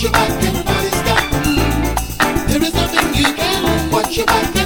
[0.00, 2.48] Watch your back, Everybody's got.
[2.48, 3.94] There is nothing you can do.
[3.94, 4.59] Watch your back.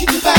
[0.00, 0.37] you to find.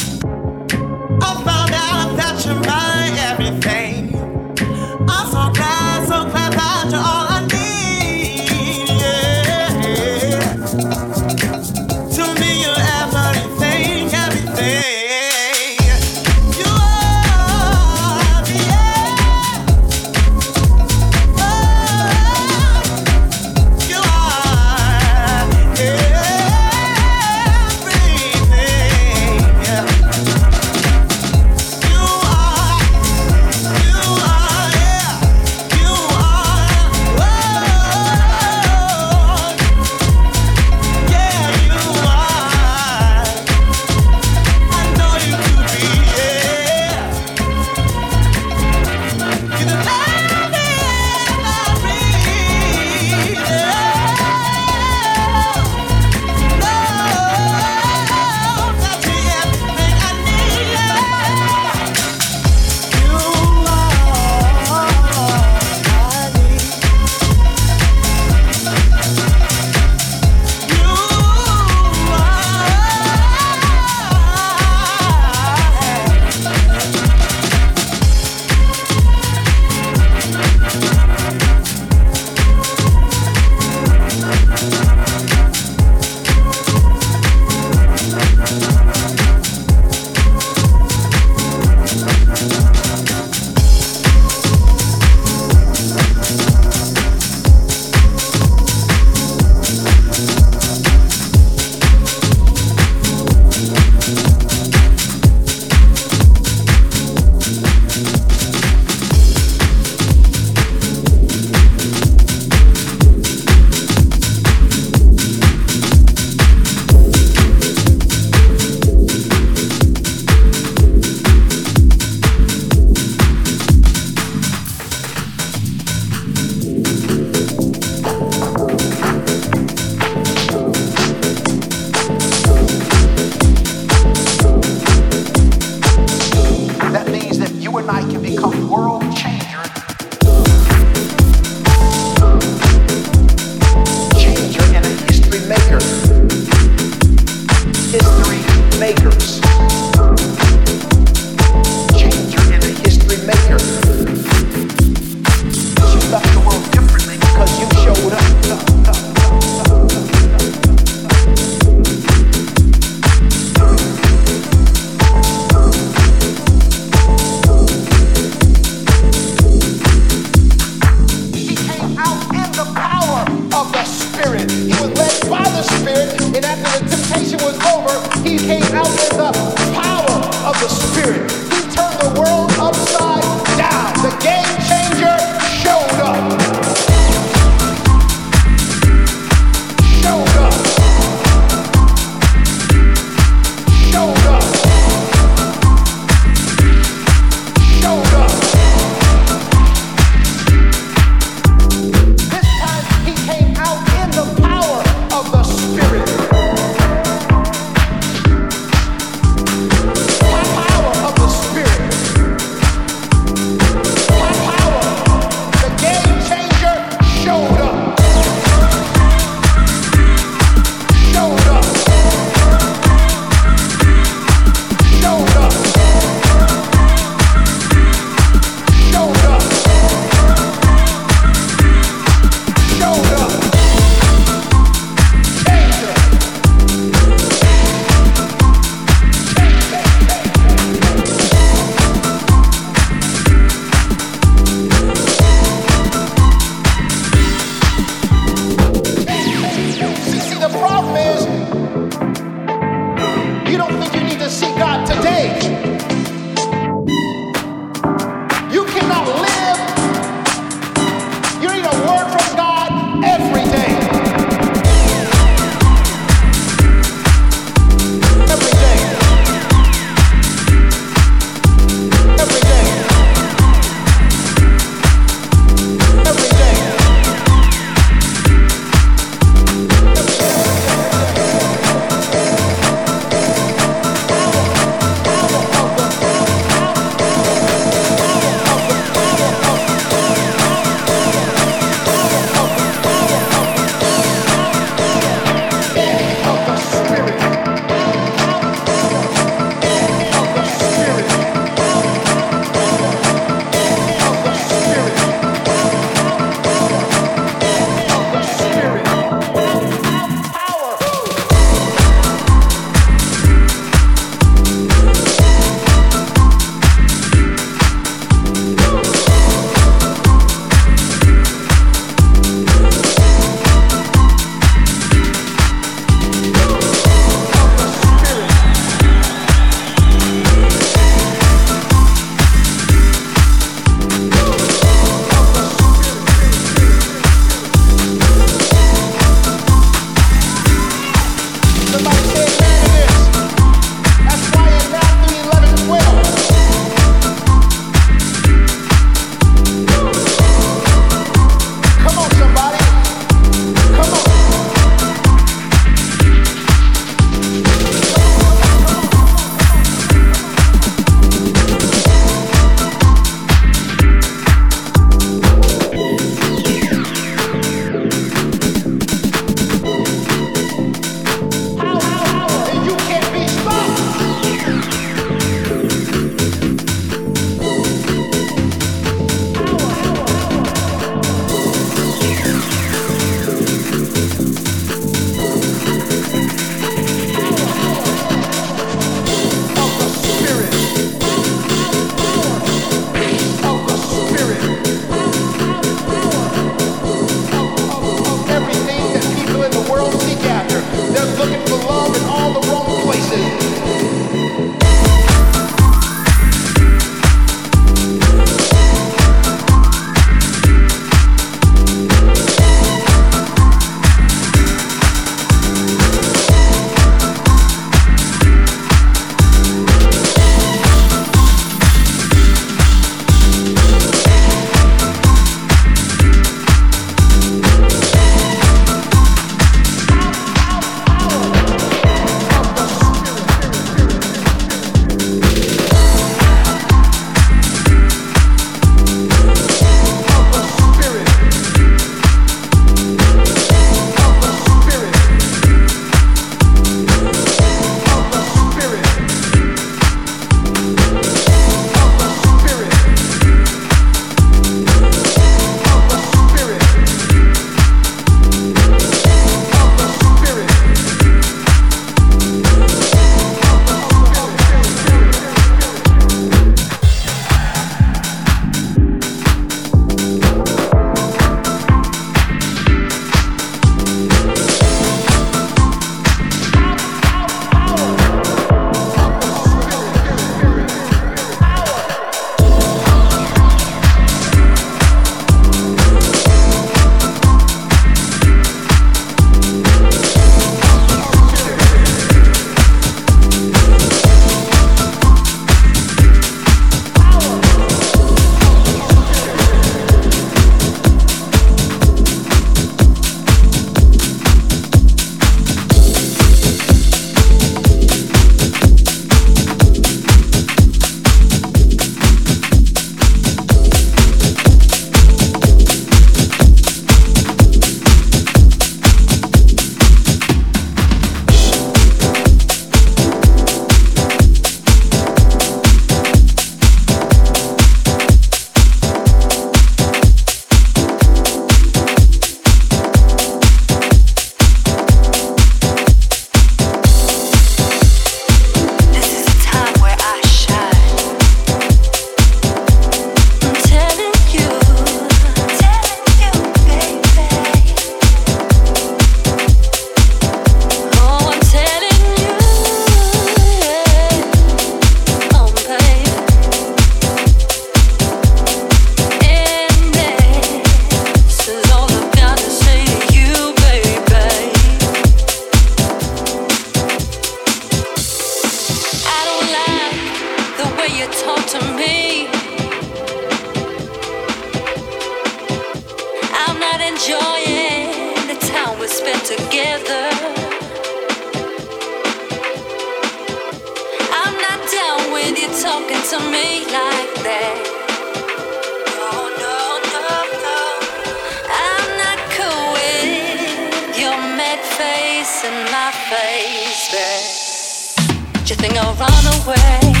[598.51, 600.00] You think I'll run away?